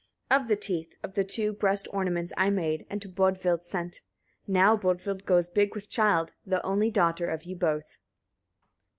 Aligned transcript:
34. 0.31 0.39
Of 0.41 0.47
the 0.47 0.55
teeth 0.57 0.95
of 1.03 1.13
the 1.13 1.23
two, 1.23 1.53
breast 1.53 1.87
ornaments 1.93 2.33
I 2.35 2.49
made, 2.49 2.87
and 2.89 2.99
to 3.03 3.07
Bodvild 3.07 3.61
sent. 3.61 4.01
Now 4.47 4.75
Bodvild 4.75 5.25
goes 5.25 5.47
big 5.47 5.75
with 5.75 5.91
child, 5.91 6.33
the 6.43 6.59
only 6.65 6.89
daughter 6.89 7.27
of 7.27 7.43
you 7.43 7.55
both." 7.55 7.99